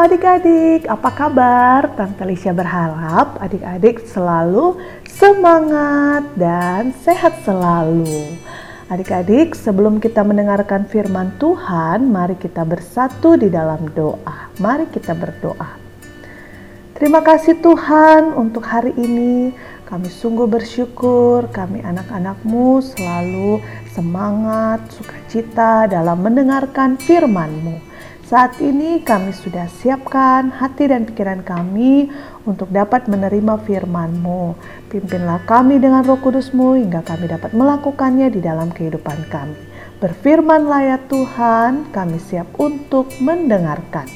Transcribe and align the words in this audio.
Adik-adik, 0.00 0.88
apa 0.88 1.12
kabar? 1.12 1.92
Tante 1.92 2.24
Lisha 2.24 2.56
berharap 2.56 3.36
adik-adik 3.36 4.00
selalu 4.08 4.80
semangat 5.04 6.24
dan 6.40 6.96
sehat 7.04 7.36
selalu. 7.44 8.32
Adik-adik, 8.88 9.52
sebelum 9.52 10.00
kita 10.00 10.24
mendengarkan 10.24 10.88
firman 10.88 11.36
Tuhan, 11.36 12.08
mari 12.08 12.32
kita 12.40 12.64
bersatu 12.64 13.36
di 13.36 13.52
dalam 13.52 13.92
doa. 13.92 14.48
Mari 14.56 14.88
kita 14.88 15.12
berdoa. 15.12 15.76
Terima 16.96 17.20
kasih 17.20 17.60
Tuhan 17.60 18.32
untuk 18.40 18.64
hari 18.64 18.96
ini. 18.96 19.52
Kami 19.84 20.08
sungguh 20.08 20.48
bersyukur 20.48 21.52
kami 21.52 21.84
anak-anakmu 21.84 22.80
selalu 22.80 23.60
semangat, 23.92 24.80
sukacita 24.96 25.84
dalam 25.92 26.24
mendengarkan 26.24 26.96
firman-Mu. 26.96 27.89
Saat 28.30 28.62
ini 28.62 29.02
kami 29.02 29.34
sudah 29.34 29.66
siapkan 29.66 30.54
hati 30.54 30.86
dan 30.86 31.02
pikiran 31.02 31.42
kami 31.42 32.06
untuk 32.46 32.70
dapat 32.70 33.10
menerima 33.10 33.58
firman-Mu. 33.66 34.54
Pimpinlah 34.86 35.42
kami 35.50 35.82
dengan 35.82 36.06
roh 36.06 36.14
kudus-Mu 36.22 36.78
hingga 36.78 37.02
kami 37.02 37.26
dapat 37.26 37.50
melakukannya 37.50 38.30
di 38.30 38.38
dalam 38.38 38.70
kehidupan 38.70 39.26
kami. 39.34 39.58
Berfirmanlah 39.98 40.94
ya 40.94 40.98
Tuhan, 41.10 41.90
kami 41.90 42.22
siap 42.22 42.54
untuk 42.54 43.10
mendengarkan. 43.18 44.06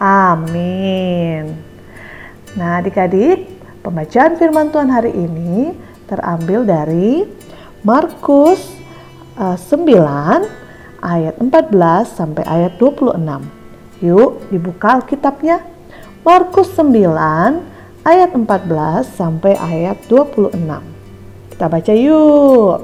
Amin. 0.00 1.52
Nah 2.56 2.80
adik-adik, 2.80 3.52
pembacaan 3.84 4.40
firman 4.40 4.72
Tuhan 4.72 4.88
hari 4.88 5.12
ini 5.12 5.76
terambil 6.08 6.64
dari 6.64 7.28
Markus 7.84 8.64
uh, 9.36 9.60
9 9.60 11.04
ayat 11.04 11.36
14 11.36 12.16
sampai 12.16 12.48
ayat 12.48 12.80
26. 12.80 13.57
Yuk 13.98 14.46
dibuka 14.54 15.02
Alkitabnya. 15.02 15.58
Markus 16.22 16.70
9 16.78 18.06
ayat 18.06 18.30
14 18.30 19.02
sampai 19.04 19.58
ayat 19.58 19.98
26. 20.06 20.54
Kita 21.50 21.66
baca 21.66 21.92
yuk. 21.98 22.78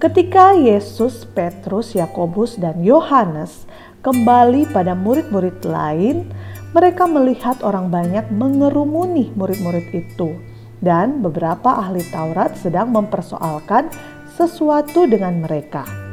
Ketika 0.00 0.56
Yesus, 0.56 1.28
Petrus, 1.28 1.92
Yakobus, 1.92 2.56
dan 2.56 2.80
Yohanes 2.80 3.68
kembali 4.00 4.72
pada 4.72 4.96
murid-murid 4.96 5.60
lain, 5.68 6.24
mereka 6.72 7.04
melihat 7.04 7.60
orang 7.60 7.92
banyak 7.92 8.32
mengerumuni 8.32 9.28
murid-murid 9.36 9.92
itu, 9.92 10.40
dan 10.80 11.20
beberapa 11.20 11.76
ahli 11.76 12.00
Taurat 12.08 12.56
sedang 12.56 12.96
mempersoalkan 12.96 13.92
sesuatu 14.32 15.04
dengan 15.04 15.44
mereka. 15.44 16.09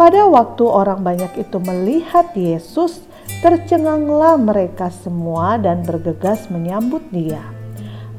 Pada 0.00 0.24
waktu 0.24 0.64
orang 0.64 1.04
banyak 1.04 1.44
itu 1.44 1.60
melihat 1.60 2.32
Yesus, 2.32 3.04
tercenganglah 3.44 4.40
mereka 4.40 4.88
semua 4.88 5.60
dan 5.60 5.84
bergegas 5.84 6.48
menyambut 6.48 7.04
Dia. 7.12 7.44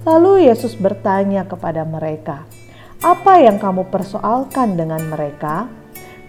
Lalu 0.06 0.46
Yesus 0.46 0.78
bertanya 0.78 1.42
kepada 1.42 1.82
mereka, 1.82 2.46
"Apa 3.02 3.42
yang 3.42 3.58
kamu 3.58 3.90
persoalkan 3.90 4.78
dengan 4.78 5.10
mereka?" 5.10 5.74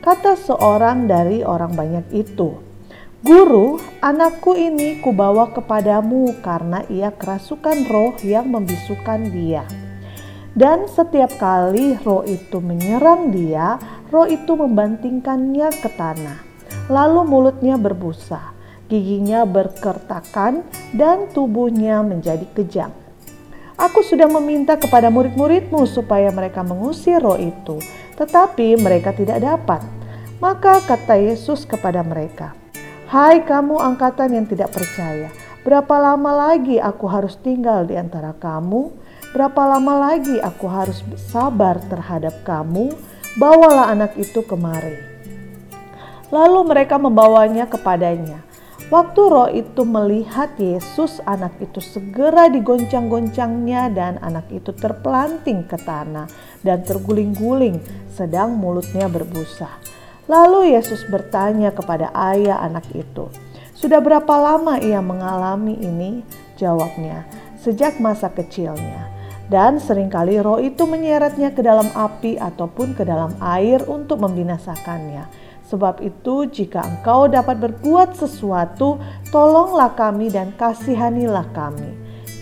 Kata 0.01 0.41
seorang 0.41 1.05
dari 1.05 1.45
orang 1.45 1.77
banyak 1.77 2.17
itu, 2.17 2.57
"Guru, 3.21 3.77
anakku 4.01 4.57
ini 4.57 5.05
kubawa 5.05 5.53
kepadamu 5.53 6.33
karena 6.41 6.81
ia 6.89 7.13
kerasukan 7.13 7.93
roh 7.93 8.17
yang 8.25 8.49
membisukan 8.49 9.29
dia." 9.29 9.69
Dan 10.57 10.89
setiap 10.89 11.37
kali 11.37 12.01
roh 12.01 12.25
itu 12.25 12.61
menyerang 12.61 13.33
dia, 13.33 13.77
roh 14.13 14.29
itu 14.29 14.53
membantingkannya 14.53 15.73
ke 15.81 15.89
tanah. 15.97 16.39
Lalu 16.93 17.25
mulutnya 17.25 17.81
berbusa, 17.81 18.53
giginya 18.93 19.49
berkertakan, 19.49 20.61
dan 20.93 21.33
tubuhnya 21.33 22.05
menjadi 22.05 22.45
kejang. 22.53 22.93
Aku 23.81 24.05
sudah 24.05 24.29
meminta 24.29 24.77
kepada 24.77 25.09
murid-muridmu 25.09 25.89
supaya 25.89 26.29
mereka 26.29 26.61
mengusir 26.61 27.25
roh 27.25 27.41
itu, 27.41 27.81
tetapi 28.21 28.77
mereka 28.77 29.17
tidak 29.17 29.41
dapat. 29.41 29.81
Maka 30.39 30.85
kata 30.85 31.17
Yesus 31.17 31.65
kepada 31.65 32.05
mereka, 32.05 32.53
Hai 33.09 33.41
kamu 33.41 33.81
angkatan 33.81 34.37
yang 34.37 34.45
tidak 34.45 34.77
percaya, 34.77 35.33
berapa 35.65 35.97
lama 35.97 36.53
lagi 36.53 36.77
aku 36.77 37.09
harus 37.09 37.41
tinggal 37.41 37.89
di 37.89 37.97
antara 37.97 38.37
kamu?' 38.37 39.03
Berapa 39.33 39.65
lama 39.65 40.13
lagi 40.13 40.37
aku 40.45 40.69
harus 40.69 41.01
sabar 41.17 41.81
terhadap 41.89 42.45
kamu? 42.45 42.93
Bawalah 43.33 43.89
anak 43.89 44.21
itu 44.21 44.45
kemari. 44.45 45.01
Lalu 46.29 46.69
mereka 46.69 47.01
membawanya 47.01 47.65
kepadanya. 47.65 48.45
Waktu 48.93 49.21
roh 49.25 49.49
itu 49.49 49.89
melihat 49.89 50.53
Yesus, 50.61 51.17
anak 51.25 51.57
itu 51.57 51.81
segera 51.81 52.53
digoncang-goncangnya 52.53 53.89
dan 53.89 54.21
anak 54.21 54.53
itu 54.53 54.77
terpelanting 54.77 55.65
ke 55.65 55.81
tanah 55.81 56.29
dan 56.61 56.85
terguling-guling 56.85 57.81
sedang 58.13 58.53
mulutnya 58.53 59.09
berbusa. 59.09 59.81
Lalu 60.29 60.77
Yesus 60.77 61.09
bertanya 61.09 61.73
kepada 61.73 62.13
ayah 62.37 62.61
anak 62.61 62.85
itu, 62.93 63.33
"Sudah 63.73 64.05
berapa 64.05 64.37
lama 64.37 64.77
ia 64.77 65.01
mengalami 65.01 65.81
ini?" 65.81 66.21
Jawabnya, 66.61 67.25
"Sejak 67.57 67.97
masa 67.97 68.29
kecilnya." 68.29 69.02
Dan 69.53 69.77
sering 69.77 70.09
kali 70.09 70.41
roh 70.41 70.57
itu 70.57 70.89
menyeretnya 70.89 71.53
ke 71.53 71.61
dalam 71.61 71.93
api 71.93 72.41
ataupun 72.41 72.97
ke 72.97 73.05
dalam 73.05 73.37
air 73.45 73.85
untuk 73.85 74.25
membinasakannya. 74.25 75.29
Sebab 75.69 76.01
itu, 76.01 76.49
jika 76.49 76.81
engkau 76.81 77.29
dapat 77.29 77.61
berbuat 77.61 78.17
sesuatu, 78.17 78.97
tolonglah 79.29 79.93
kami 79.93 80.33
dan 80.33 80.57
kasihanilah 80.57 81.53
kami. 81.53 81.93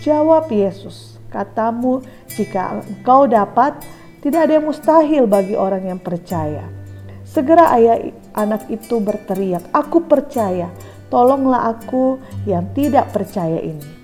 Jawab 0.03 0.47
Yesus, 0.47 1.19
katamu, 1.27 1.99
jika 2.31 2.79
engkau 2.79 3.27
dapat, 3.27 3.75
tidak 4.23 4.47
ada 4.47 4.53
yang 4.59 4.67
mustahil 4.71 5.23
bagi 5.27 5.55
orang 5.59 5.91
yang 5.91 5.99
percaya. 5.99 6.63
Segera 7.27 7.75
ayah 7.75 7.99
anak 8.35 8.67
itu 8.67 8.99
berteriak, 8.99 9.63
"Aku 9.71 10.03
percaya, 10.03 10.71
tolonglah 11.07 11.75
aku 11.75 12.19
yang 12.43 12.67
tidak 12.75 13.15
percaya 13.15 13.59
ini." 13.63 14.00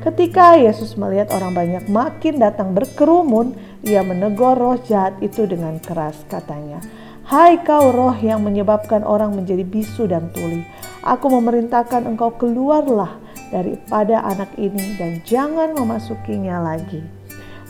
Ketika 0.00 0.56
Yesus 0.56 0.96
melihat 0.96 1.28
orang 1.36 1.52
banyak 1.52 1.84
makin 1.92 2.40
datang 2.40 2.72
berkerumun, 2.72 3.52
ia 3.84 4.00
menegur 4.00 4.56
roh 4.56 4.80
jahat 4.80 5.12
itu 5.20 5.44
dengan 5.44 5.76
keras 5.76 6.24
katanya, 6.24 6.80
Hai 7.28 7.60
kau 7.60 7.92
roh 7.92 8.16
yang 8.16 8.40
menyebabkan 8.40 9.04
orang 9.04 9.36
menjadi 9.36 9.60
bisu 9.60 10.08
dan 10.08 10.32
tuli, 10.32 10.64
aku 11.04 11.28
memerintahkan 11.28 12.08
engkau 12.08 12.32
keluarlah 12.32 13.20
daripada 13.52 14.24
anak 14.24 14.48
ini 14.56 14.96
dan 14.96 15.20
jangan 15.28 15.76
memasukinya 15.76 16.64
lagi. 16.64 17.04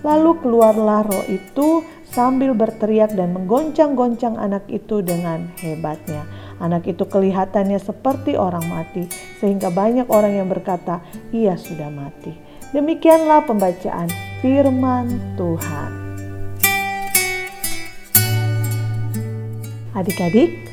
Lalu 0.07 0.39
keluarlah 0.39 1.03
roh 1.11 1.27
itu 1.27 1.83
sambil 2.07 2.55
berteriak 2.55 3.11
dan 3.19 3.35
menggoncang-goncang 3.35 4.39
anak 4.39 4.63
itu 4.71 5.03
dengan 5.03 5.51
hebatnya. 5.59 6.23
Anak 6.61 6.85
itu 6.85 7.09
kelihatannya 7.09 7.81
seperti 7.81 8.37
orang 8.37 8.69
mati, 8.69 9.09
sehingga 9.41 9.73
banyak 9.73 10.13
orang 10.13 10.37
yang 10.37 10.49
berkata, 10.53 11.01
"Ia 11.33 11.57
sudah 11.57 11.89
mati." 11.89 12.37
Demikianlah 12.77 13.49
pembacaan 13.49 14.13
Firman 14.45 15.09
Tuhan. 15.41 15.91
Adik-adik, 19.97 20.69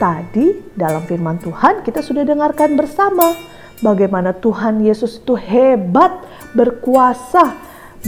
tadi 0.00 0.56
dalam 0.72 1.04
Firman 1.04 1.38
Tuhan 1.38 1.84
kita 1.84 2.00
sudah 2.00 2.24
dengarkan 2.24 2.74
bersama 2.74 3.36
bagaimana 3.84 4.32
Tuhan 4.34 4.82
Yesus 4.82 5.20
itu 5.20 5.36
hebat, 5.36 6.24
berkuasa 6.56 7.56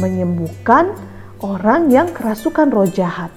menyembuhkan 0.01 0.97
orang 1.45 1.93
yang 1.93 2.09
kerasukan 2.11 2.73
roh 2.75 2.89
jahat 2.89 3.31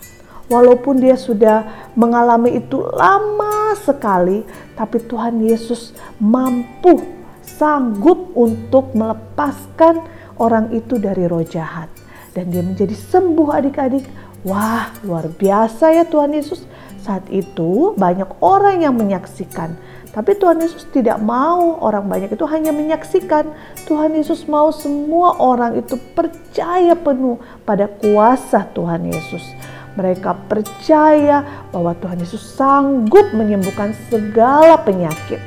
walaupun 0.52 1.00
dia 1.00 1.16
sudah 1.16 1.88
mengalami 1.96 2.60
itu 2.60 2.84
lama 2.92 3.72
sekali, 3.80 4.44
tapi 4.76 5.00
Tuhan 5.08 5.40
Yesus 5.40 5.96
mampu, 6.20 7.00
sanggup 7.40 8.36
untuk 8.36 8.92
melepaskan 8.92 10.04
orang 10.36 10.76
itu 10.76 11.00
dari 11.00 11.24
roh 11.26 11.48
jahat. 11.48 11.88
Dan 12.36 12.52
dia 12.52 12.64
menjadi 12.64 12.92
sembuh 12.92 13.48
adik-adik. 13.56 14.04
Wah, 14.44 14.92
luar 15.08 15.32
biasa 15.32 15.96
ya 15.96 16.04
Tuhan 16.04 16.36
Yesus. 16.36 16.68
Saat 17.02 17.32
itu 17.32 17.96
banyak 17.98 18.44
orang 18.44 18.84
yang 18.84 18.96
menyaksikan. 18.98 19.74
Tapi 20.12 20.36
Tuhan 20.36 20.60
Yesus 20.60 20.84
tidak 20.92 21.24
mau 21.24 21.80
orang 21.80 22.12
banyak 22.12 22.36
itu 22.36 22.44
hanya 22.44 22.76
menyaksikan. 22.76 23.48
Tuhan 23.88 24.12
Yesus 24.12 24.44
mau 24.44 24.68
semua 24.76 25.40
orang 25.40 25.80
itu 25.80 25.96
percaya 26.12 27.00
penuh 27.00 27.40
pada 27.64 27.88
kuasa 27.88 28.68
Tuhan 28.76 29.08
Yesus. 29.08 29.44
Mereka 30.00 30.48
percaya 30.48 31.68
bahwa 31.72 31.92
Tuhan 32.00 32.24
Yesus 32.24 32.40
sanggup 32.40 33.36
menyembuhkan 33.36 33.92
segala 34.08 34.80
penyakit. 34.80 35.40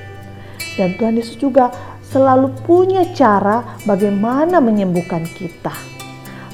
Dan 0.76 0.99
Tuhan 1.00 1.17
Yesus 1.17 1.41
juga 1.41 1.73
selalu 2.12 2.52
punya 2.62 3.08
cara 3.17 3.64
bagaimana 3.88 4.61
menyembuhkan 4.61 5.25
kita. 5.35 5.73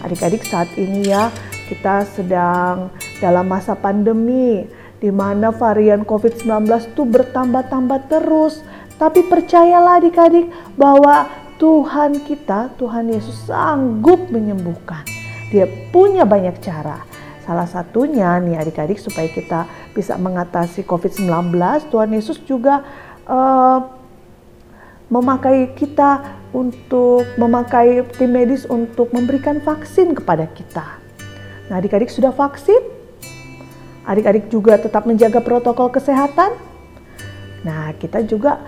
Adik-adik 0.01 0.47
saat 0.47 0.71
ini 0.81 1.11
ya 1.11 1.29
kita 1.69 2.09
sedang 2.09 2.89
dalam 3.21 3.47
masa 3.47 3.77
pandemi 3.77 4.65
di 5.01 5.09
mana 5.13 5.53
varian 5.53 6.05
COVID-19 6.05 6.69
itu 6.93 7.03
bertambah-tambah 7.09 8.01
terus 8.09 8.65
Tapi 9.01 9.25
percayalah 9.25 9.97
adik-adik 9.97 10.53
bahwa 10.77 11.25
Tuhan 11.57 12.21
kita, 12.21 12.69
Tuhan 12.77 13.09
Yesus 13.09 13.49
sanggup 13.49 14.29
menyembuhkan. 14.29 15.09
Dia 15.49 15.65
punya 15.89 16.29
banyak 16.29 16.61
cara. 16.61 17.10
Salah 17.51 17.67
satunya 17.67 18.39
nih 18.39 18.63
adik-adik 18.63 19.03
supaya 19.03 19.27
kita 19.27 19.67
bisa 19.91 20.15
mengatasi 20.15 20.87
COVID-19, 20.87 21.51
Tuhan 21.91 22.15
Yesus 22.15 22.39
juga 22.47 22.87
uh, 23.27 23.91
memakai 25.11 25.75
kita 25.75 26.39
untuk 26.55 27.27
memakai 27.35 28.07
tim 28.15 28.31
medis 28.39 28.71
untuk 28.71 29.11
memberikan 29.11 29.59
vaksin 29.59 30.15
kepada 30.15 30.47
kita. 30.47 31.03
Nah, 31.67 31.83
adik-adik 31.83 32.07
sudah 32.15 32.31
vaksin? 32.31 32.79
Adik-adik 34.07 34.47
juga 34.47 34.79
tetap 34.79 35.03
menjaga 35.11 35.43
protokol 35.43 35.91
kesehatan? 35.91 36.55
Nah, 37.67 37.91
kita 37.99 38.23
juga 38.31 38.63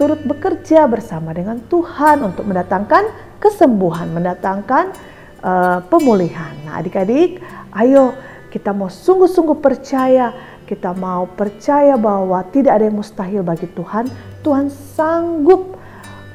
turut 0.00 0.24
bekerja 0.24 0.88
bersama 0.88 1.36
dengan 1.36 1.60
Tuhan 1.68 2.24
untuk 2.24 2.48
mendatangkan 2.48 3.12
kesembuhan, 3.36 4.08
mendatangkan 4.08 4.96
uh, 5.44 5.84
pemulihan. 5.84 6.56
Nah, 6.64 6.80
adik-adik, 6.80 7.60
ayo 7.76 8.16
kita 8.52 8.76
mau 8.76 8.92
sungguh-sungguh 8.92 9.64
percaya, 9.64 10.36
kita 10.68 10.92
mau 10.92 11.24
percaya 11.24 11.96
bahwa 11.96 12.44
tidak 12.52 12.76
ada 12.76 12.84
yang 12.84 13.00
mustahil 13.00 13.40
bagi 13.40 13.64
Tuhan. 13.72 14.12
Tuhan 14.44 14.68
sanggup 14.68 15.80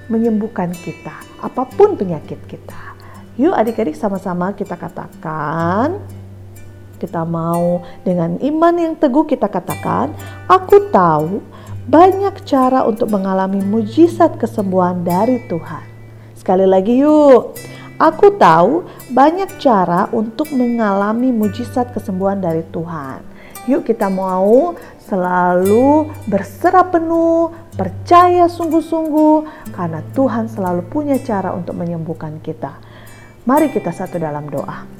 menyembuhkan 0.09 0.73
kita, 0.73 1.13
apa 1.45 1.69
pun 1.77 1.93
penyakit 1.93 2.41
kita. 2.49 2.97
Yuk 3.37 3.53
adik-adik 3.53 3.93
sama-sama 3.93 4.49
kita 4.57 4.73
katakan, 4.73 6.01
kita 6.97 7.21
mau 7.21 7.85
dengan 8.01 8.41
iman 8.41 8.73
yang 8.73 8.93
teguh 8.97 9.29
kita 9.29 9.45
katakan, 9.45 10.09
aku 10.49 10.89
tahu 10.89 11.45
banyak 11.85 12.33
cara 12.49 12.81
untuk 12.81 13.13
mengalami 13.13 13.61
mujizat 13.61 14.41
kesembuhan 14.41 15.05
dari 15.05 15.45
Tuhan. 15.45 15.85
Sekali 16.33 16.65
lagi 16.65 16.97
yuk, 17.05 17.53
aku 17.97 18.33
tahu 18.37 18.85
banyak 19.11 19.57
cara 19.57 20.09
untuk 20.13 20.53
mengalami 20.53 21.33
mujizat 21.33 21.93
kesembuhan 21.93 22.41
dari 22.41 22.65
Tuhan. 22.69 23.21
Yuk 23.67 23.83
kita 23.83 24.07
mau 24.07 24.77
selalu 25.03 26.07
berserah 26.25 26.87
penuh, 26.87 27.51
percaya 27.75 28.47
sungguh-sungguh 28.47 29.69
karena 29.75 29.99
Tuhan 30.15 30.47
selalu 30.47 30.87
punya 30.87 31.19
cara 31.19 31.51
untuk 31.51 31.75
menyembuhkan 31.75 32.39
kita. 32.39 32.79
Mari 33.43 33.71
kita 33.71 33.91
satu 33.91 34.19
dalam 34.19 34.47
doa. 34.47 34.96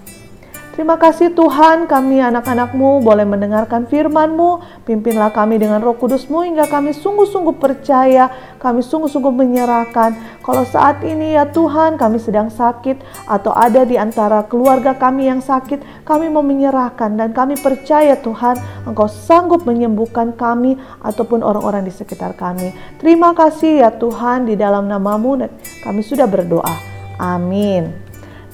Terima 0.77 0.93
kasih 0.93 1.33
Tuhan 1.33 1.89
kami 1.89 2.21
anak-anakmu 2.21 3.01
boleh 3.01 3.25
mendengarkan 3.25 3.89
firman-Mu. 3.89 4.85
Pimpinlah 4.85 5.33
kami 5.33 5.57
dengan 5.57 5.81
roh 5.81 5.97
kudus-Mu 5.97 6.45
hingga 6.45 6.69
kami 6.69 6.93
sungguh-sungguh 6.93 7.57
percaya, 7.57 8.29
kami 8.61 8.85
sungguh-sungguh 8.85 9.33
menyerahkan. 9.33 10.37
Kalau 10.45 10.61
saat 10.69 11.01
ini 11.01 11.33
ya 11.33 11.49
Tuhan 11.49 11.97
kami 11.97 12.21
sedang 12.21 12.53
sakit 12.53 13.01
atau 13.25 13.57
ada 13.57 13.89
di 13.89 13.97
antara 13.97 14.45
keluarga 14.45 14.93
kami 14.93 15.25
yang 15.25 15.41
sakit, 15.41 16.05
kami 16.05 16.29
mau 16.29 16.45
menyerahkan 16.45 17.09
dan 17.17 17.33
kami 17.33 17.57
percaya 17.57 18.13
Tuhan 18.13 18.61
Engkau 18.85 19.09
sanggup 19.09 19.65
menyembuhkan 19.65 20.37
kami 20.37 20.77
ataupun 21.01 21.41
orang-orang 21.41 21.89
di 21.89 21.93
sekitar 21.97 22.37
kami. 22.37 22.69
Terima 23.01 23.33
kasih 23.33 23.81
ya 23.81 23.89
Tuhan 23.97 24.45
di 24.45 24.53
dalam 24.53 24.85
namamu 24.85 25.41
kami 25.81 26.05
sudah 26.05 26.29
berdoa. 26.29 26.77
Amin. 27.17 27.89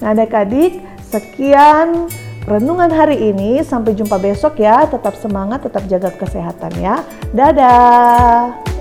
Nah 0.00 0.16
adik-adik, 0.16 0.93
Sekian 1.14 2.10
renungan 2.42 2.90
hari 2.90 3.30
ini. 3.30 3.62
Sampai 3.62 3.94
jumpa 3.94 4.18
besok 4.18 4.58
ya. 4.58 4.82
Tetap 4.90 5.14
semangat, 5.14 5.62
tetap 5.62 5.86
jaga 5.86 6.10
kesehatan 6.10 6.74
ya. 6.82 7.06
Dadah. 7.30 8.73